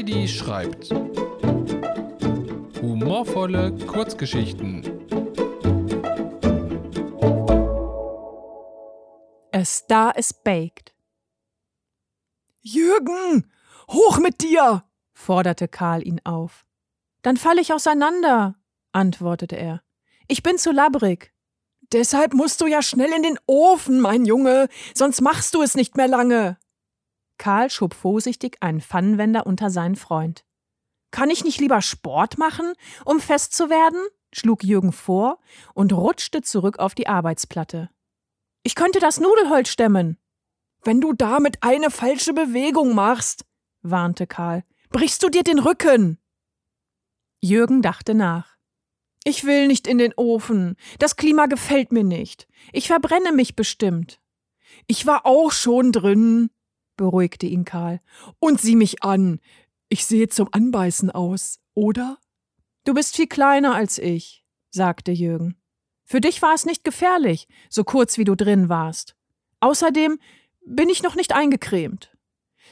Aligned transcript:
Heidi 0.00 0.28
schreibt. 0.28 0.88
Humorvolle 2.80 3.76
Kurzgeschichten. 3.86 4.82
A 9.52 9.62
Star 9.62 10.16
is 10.16 10.32
Baked. 10.32 10.94
Jürgen, 12.62 13.52
hoch 13.90 14.18
mit 14.20 14.40
dir! 14.40 14.84
forderte 15.12 15.68
Karl 15.68 16.06
ihn 16.06 16.22
auf. 16.24 16.64
Dann 17.20 17.36
falle 17.36 17.60
ich 17.60 17.74
auseinander, 17.74 18.54
antwortete 18.92 19.56
er. 19.56 19.82
Ich 20.28 20.42
bin 20.42 20.56
zu 20.56 20.72
labbrig. 20.72 21.34
Deshalb 21.92 22.32
musst 22.32 22.62
du 22.62 22.66
ja 22.66 22.80
schnell 22.80 23.12
in 23.12 23.22
den 23.22 23.38
Ofen, 23.44 24.00
mein 24.00 24.24
Junge, 24.24 24.70
sonst 24.94 25.20
machst 25.20 25.52
du 25.52 25.60
es 25.60 25.74
nicht 25.74 25.98
mehr 25.98 26.08
lange. 26.08 26.56
Karl 27.40 27.70
schob 27.70 27.94
vorsichtig 27.94 28.58
einen 28.60 28.82
Pfannenwender 28.82 29.46
unter 29.46 29.70
seinen 29.70 29.96
Freund. 29.96 30.44
Kann 31.10 31.30
ich 31.30 31.42
nicht 31.42 31.58
lieber 31.58 31.80
Sport 31.80 32.36
machen, 32.36 32.74
um 33.06 33.18
fest 33.18 33.54
zu 33.54 33.70
werden? 33.70 33.98
schlug 34.30 34.62
Jürgen 34.62 34.92
vor 34.92 35.40
und 35.74 35.94
rutschte 35.94 36.42
zurück 36.42 36.78
auf 36.78 36.94
die 36.94 37.08
Arbeitsplatte. 37.08 37.88
Ich 38.62 38.74
könnte 38.74 39.00
das 39.00 39.20
Nudelholz 39.20 39.70
stemmen. 39.70 40.18
Wenn 40.84 41.00
du 41.00 41.14
damit 41.14 41.62
eine 41.62 41.90
falsche 41.90 42.34
Bewegung 42.34 42.94
machst, 42.94 43.46
warnte 43.80 44.26
Karl, 44.26 44.62
brichst 44.90 45.22
du 45.22 45.30
dir 45.30 45.42
den 45.42 45.60
Rücken. 45.60 46.18
Jürgen 47.40 47.80
dachte 47.80 48.14
nach. 48.14 48.58
Ich 49.24 49.44
will 49.44 49.66
nicht 49.66 49.86
in 49.86 49.96
den 49.96 50.12
Ofen. 50.14 50.76
Das 50.98 51.16
Klima 51.16 51.46
gefällt 51.46 51.90
mir 51.90 52.04
nicht. 52.04 52.46
Ich 52.72 52.88
verbrenne 52.88 53.32
mich 53.32 53.56
bestimmt. 53.56 54.20
Ich 54.86 55.06
war 55.06 55.24
auch 55.24 55.52
schon 55.52 55.90
drin, 55.90 56.50
beruhigte 57.00 57.46
ihn 57.46 57.64
Karl. 57.64 58.00
Und 58.38 58.60
sieh 58.60 58.76
mich 58.76 59.02
an. 59.02 59.40
Ich 59.88 60.04
sehe 60.04 60.28
zum 60.28 60.48
Anbeißen 60.52 61.10
aus, 61.10 61.58
oder? 61.74 62.18
Du 62.84 62.92
bist 62.92 63.16
viel 63.16 63.26
kleiner 63.26 63.74
als 63.74 63.98
ich, 63.98 64.44
sagte 64.70 65.10
Jürgen. 65.10 65.56
Für 66.04 66.20
dich 66.20 66.42
war 66.42 66.54
es 66.54 66.66
nicht 66.66 66.84
gefährlich, 66.84 67.48
so 67.70 67.84
kurz 67.84 68.18
wie 68.18 68.24
du 68.24 68.34
drin 68.36 68.68
warst. 68.68 69.16
Außerdem 69.60 70.18
bin 70.66 70.90
ich 70.90 71.02
noch 71.02 71.14
nicht 71.14 71.32
eingecremt. 71.32 72.14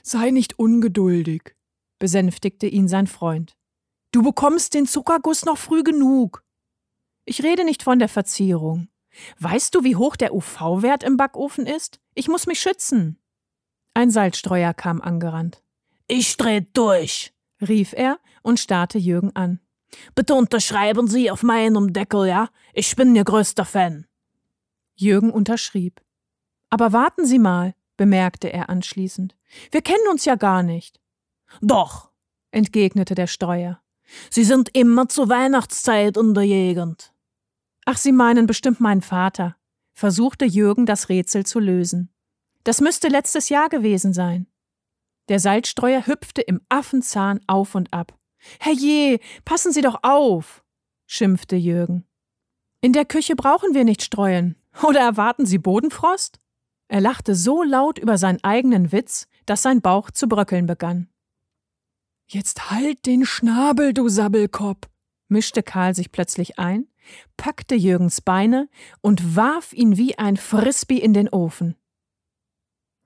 Sei 0.02 0.30
nicht 0.30 0.58
ungeduldig, 0.58 1.54
besänftigte 1.98 2.66
ihn 2.66 2.86
sein 2.86 3.06
Freund. 3.06 3.56
Du 4.12 4.22
bekommst 4.22 4.74
den 4.74 4.86
Zuckerguss 4.86 5.46
noch 5.46 5.58
früh 5.58 5.82
genug. 5.82 6.44
Ich 7.24 7.42
rede 7.42 7.64
nicht 7.64 7.82
von 7.82 7.98
der 7.98 8.08
Verzierung. 8.08 8.88
Weißt 9.38 9.74
du, 9.74 9.84
wie 9.84 9.96
hoch 9.96 10.16
der 10.16 10.34
UV-Wert 10.34 11.02
im 11.02 11.16
Backofen 11.16 11.66
ist? 11.66 11.98
Ich 12.14 12.28
muss 12.28 12.46
mich 12.46 12.60
schützen. 12.60 13.18
Ein 13.98 14.12
Salzstreuer 14.12 14.74
kam 14.74 15.00
angerannt. 15.00 15.60
Ich 16.06 16.36
dreh 16.36 16.60
durch, 16.72 17.34
rief 17.60 17.92
er 17.92 18.20
und 18.42 18.60
starrte 18.60 18.96
Jürgen 18.96 19.34
an. 19.34 19.58
Bitte 20.14 20.34
unterschreiben 20.34 21.08
Sie 21.08 21.32
auf 21.32 21.42
meinem 21.42 21.92
Deckel, 21.92 22.28
ja? 22.28 22.48
Ich 22.74 22.94
bin 22.94 23.16
Ihr 23.16 23.24
größter 23.24 23.64
Fan. 23.64 24.06
Jürgen 24.94 25.32
unterschrieb. 25.32 26.00
Aber 26.70 26.92
warten 26.92 27.26
Sie 27.26 27.40
mal, 27.40 27.74
bemerkte 27.96 28.52
er 28.52 28.68
anschließend. 28.68 29.34
Wir 29.72 29.82
kennen 29.82 30.06
uns 30.12 30.24
ja 30.24 30.36
gar 30.36 30.62
nicht. 30.62 31.00
Doch, 31.60 32.12
entgegnete 32.52 33.16
der 33.16 33.26
Steuer. 33.26 33.82
Sie 34.30 34.44
sind 34.44 34.68
immer 34.76 35.08
zur 35.08 35.28
Weihnachtszeit 35.28 36.16
in 36.16 36.34
der 36.34 36.44
Gegend. 36.44 37.12
Ach, 37.84 37.96
Sie 37.96 38.12
meinen 38.12 38.46
bestimmt 38.46 38.78
meinen 38.78 39.02
Vater, 39.02 39.56
versuchte 39.92 40.44
Jürgen 40.44 40.86
das 40.86 41.08
Rätsel 41.08 41.44
zu 41.44 41.58
lösen. 41.58 42.12
Das 42.68 42.82
müsste 42.82 43.08
letztes 43.08 43.48
Jahr 43.48 43.70
gewesen 43.70 44.12
sein. 44.12 44.46
Der 45.30 45.40
Salzstreuer 45.40 46.06
hüpfte 46.06 46.42
im 46.42 46.60
Affenzahn 46.68 47.40
auf 47.46 47.74
und 47.74 47.94
ab. 47.94 48.14
Herrje, 48.60 49.20
passen 49.46 49.72
Sie 49.72 49.80
doch 49.80 50.00
auf, 50.02 50.62
schimpfte 51.06 51.56
Jürgen. 51.56 52.04
In 52.82 52.92
der 52.92 53.06
Küche 53.06 53.36
brauchen 53.36 53.72
wir 53.72 53.84
nicht 53.84 54.02
streuen. 54.02 54.54
Oder 54.82 55.00
erwarten 55.00 55.46
Sie 55.46 55.56
Bodenfrost? 55.56 56.40
Er 56.88 57.00
lachte 57.00 57.34
so 57.34 57.62
laut 57.62 57.98
über 57.98 58.18
seinen 58.18 58.44
eigenen 58.44 58.92
Witz, 58.92 59.28
dass 59.46 59.62
sein 59.62 59.80
Bauch 59.80 60.10
zu 60.10 60.28
bröckeln 60.28 60.66
begann. 60.66 61.08
Jetzt 62.26 62.70
halt 62.70 63.06
den 63.06 63.24
Schnabel, 63.24 63.94
du 63.94 64.10
Sabbelkopf, 64.10 64.90
mischte 65.28 65.62
Karl 65.62 65.94
sich 65.94 66.12
plötzlich 66.12 66.58
ein, 66.58 66.86
packte 67.38 67.76
Jürgens 67.76 68.20
Beine 68.20 68.68
und 69.00 69.36
warf 69.36 69.72
ihn 69.72 69.96
wie 69.96 70.18
ein 70.18 70.36
Frisbee 70.36 70.98
in 70.98 71.14
den 71.14 71.30
Ofen. 71.30 71.74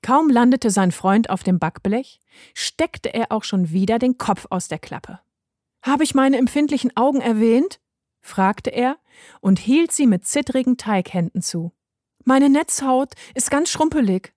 Kaum 0.02 0.28
landete 0.28 0.70
sein 0.70 0.90
Freund 0.90 1.30
auf 1.30 1.44
dem 1.44 1.58
Backblech, 1.58 2.20
steckte 2.54 3.14
er 3.14 3.30
auch 3.30 3.44
schon 3.44 3.70
wieder 3.70 3.98
den 3.98 4.18
Kopf 4.18 4.46
aus 4.50 4.68
der 4.68 4.78
Klappe. 4.78 5.20
Habe 5.82 6.04
ich 6.04 6.14
meine 6.14 6.38
empfindlichen 6.38 6.96
Augen 6.96 7.20
erwähnt? 7.20 7.80
fragte 8.20 8.70
er 8.70 8.98
und 9.40 9.58
hielt 9.58 9.92
sie 9.92 10.06
mit 10.06 10.26
zittrigen 10.26 10.76
Teighänden 10.76 11.42
zu. 11.42 11.72
Meine 12.24 12.48
Netzhaut 12.48 13.14
ist 13.34 13.50
ganz 13.50 13.70
schrumpelig. 13.70 14.32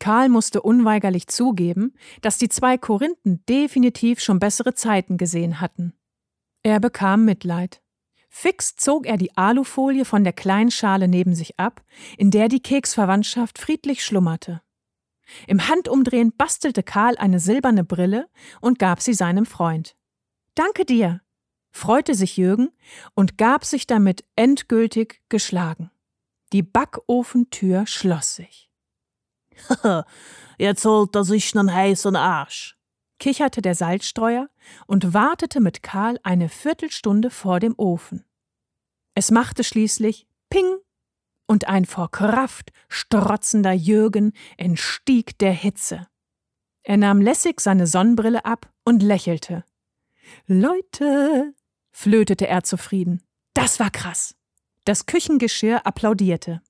Karl 0.00 0.28
musste 0.28 0.60
unweigerlich 0.60 1.28
zugeben, 1.28 1.94
dass 2.20 2.38
die 2.38 2.48
zwei 2.48 2.78
Korinthen 2.78 3.44
definitiv 3.48 4.20
schon 4.20 4.40
bessere 4.40 4.74
Zeiten 4.74 5.16
gesehen 5.16 5.60
hatten. 5.60 5.94
Er 6.62 6.80
bekam 6.80 7.24
Mitleid. 7.24 7.83
Fix 8.36 8.74
zog 8.74 9.06
er 9.06 9.16
die 9.16 9.36
Alufolie 9.36 10.04
von 10.04 10.24
der 10.24 10.32
kleinen 10.32 10.72
Schale 10.72 11.06
neben 11.06 11.36
sich 11.36 11.56
ab, 11.60 11.84
in 12.18 12.32
der 12.32 12.48
die 12.48 12.60
Keksverwandtschaft 12.60 13.60
friedlich 13.60 14.04
schlummerte. 14.04 14.60
Im 15.46 15.68
Handumdrehen 15.68 16.36
bastelte 16.36 16.82
Karl 16.82 17.16
eine 17.16 17.38
silberne 17.38 17.84
Brille 17.84 18.28
und 18.60 18.80
gab 18.80 19.00
sie 19.00 19.14
seinem 19.14 19.46
Freund. 19.46 19.96
Danke 20.56 20.84
dir, 20.84 21.20
freute 21.70 22.16
sich 22.16 22.36
Jürgen 22.36 22.70
und 23.14 23.38
gab 23.38 23.64
sich 23.64 23.86
damit 23.86 24.24
endgültig 24.34 25.22
geschlagen. 25.28 25.92
Die 26.52 26.64
Backofentür 26.64 27.86
schloss 27.86 28.34
sich. 28.34 28.68
Jetzt 30.58 30.84
holt 30.84 31.14
er 31.14 31.22
sich 31.22 31.54
nen 31.54 31.72
heißen 31.72 32.16
Arsch, 32.16 32.76
kicherte 33.18 33.62
der 33.62 33.74
Salzstreuer 33.74 34.48
und 34.86 35.14
wartete 35.14 35.60
mit 35.60 35.82
Karl 35.82 36.18
eine 36.22 36.48
Viertelstunde 36.48 37.30
vor 37.30 37.60
dem 37.60 37.74
Ofen. 37.76 38.24
Es 39.14 39.30
machte 39.30 39.64
schließlich 39.64 40.26
Ping 40.50 40.76
und 41.46 41.68
ein 41.68 41.84
vor 41.84 42.10
Kraft 42.10 42.72
strotzender 42.88 43.72
Jürgen 43.72 44.32
entstieg 44.56 45.38
der 45.38 45.52
Hitze. 45.52 46.06
Er 46.82 46.96
nahm 46.96 47.20
lässig 47.20 47.60
seine 47.60 47.86
Sonnenbrille 47.86 48.44
ab 48.44 48.70
und 48.84 49.02
lächelte. 49.02 49.64
Leute, 50.46 51.54
flötete 51.92 52.46
er 52.46 52.64
zufrieden. 52.64 53.22
Das 53.54 53.80
war 53.80 53.90
krass. 53.90 54.34
Das 54.84 55.06
Küchengeschirr 55.06 55.86
applaudierte. 55.86 56.60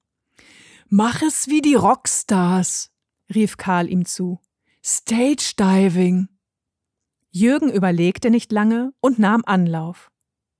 Mach 0.88 1.22
es 1.22 1.48
wie 1.48 1.62
die 1.62 1.74
Rockstars, 1.74 2.92
rief 3.34 3.56
Karl 3.56 3.88
ihm 3.88 4.04
zu. 4.04 4.40
Stage 4.84 5.54
Diving. 5.58 6.28
Jürgen 7.36 7.68
überlegte 7.68 8.30
nicht 8.30 8.52
lange 8.52 8.92
und 9.00 9.18
nahm 9.18 9.42
Anlauf. 9.44 10.12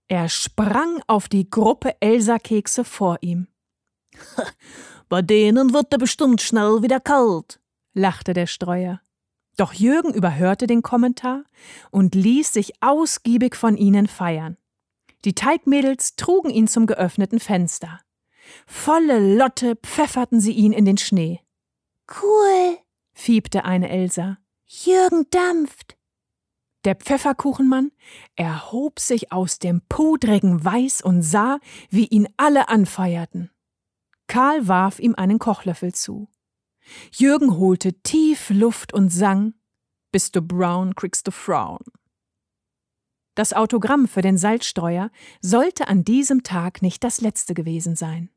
Er 0.08 0.28
sprang 0.28 1.00
auf 1.06 1.28
die 1.28 1.48
Gruppe 1.48 1.94
Elsa-Kekse 2.00 2.82
vor 2.82 3.18
ihm. 3.20 3.46
Bei 5.08 5.22
denen 5.22 5.72
wird 5.72 5.92
er 5.92 5.98
bestimmt 5.98 6.42
schnell 6.42 6.82
wieder 6.82 6.98
kalt, 6.98 7.60
lachte 7.92 8.32
der 8.32 8.48
Streuer. 8.48 9.00
Doch 9.56 9.72
Jürgen 9.72 10.12
überhörte 10.12 10.66
den 10.66 10.82
Kommentar 10.82 11.44
und 11.92 12.16
ließ 12.16 12.52
sich 12.52 12.72
ausgiebig 12.82 13.54
von 13.54 13.76
ihnen 13.76 14.08
feiern. 14.08 14.56
Die 15.24 15.36
Teigmädels 15.36 16.16
trugen 16.16 16.50
ihn 16.50 16.66
zum 16.66 16.86
geöffneten 16.86 17.38
Fenster. 17.38 18.00
Volle 18.66 19.36
Lotte 19.36 19.76
pfefferten 19.76 20.40
sie 20.40 20.52
ihn 20.52 20.72
in 20.72 20.86
den 20.86 20.98
Schnee. 20.98 21.40
Cool, 22.20 22.78
fiebte 23.12 23.64
eine 23.64 23.90
Elsa. 23.90 24.38
Jürgen 24.66 25.28
dampft. 25.30 25.96
Der 26.84 26.94
Pfefferkuchenmann 26.94 27.92
erhob 28.36 29.00
sich 29.00 29.32
aus 29.32 29.58
dem 29.58 29.80
pudrigen 29.88 30.64
Weiß 30.64 31.00
und 31.00 31.22
sah, 31.22 31.58
wie 31.88 32.06
ihn 32.06 32.28
alle 32.36 32.68
anfeierten. 32.68 33.50
Karl 34.26 34.68
warf 34.68 34.98
ihm 34.98 35.14
einen 35.14 35.38
Kochlöffel 35.38 35.94
zu. 35.94 36.28
Jürgen 37.12 37.56
holte 37.56 37.94
tief 38.02 38.50
Luft 38.50 38.92
und 38.92 39.10
sang 39.10 39.54
Bist 40.12 40.36
du 40.36 40.42
brown, 40.42 40.94
kriegst 40.94 41.26
du 41.26 41.30
Frauen. 41.30 41.84
Das 43.34 43.52
Autogramm 43.52 44.06
für 44.06 44.22
den 44.22 44.38
Salzstreuer 44.38 45.10
sollte 45.40 45.88
an 45.88 46.04
diesem 46.04 46.42
Tag 46.42 46.82
nicht 46.82 47.02
das 47.02 47.20
letzte 47.20 47.54
gewesen 47.54 47.96
sein. 47.96 48.30